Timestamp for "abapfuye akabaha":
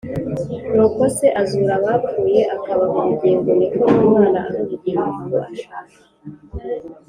1.79-2.97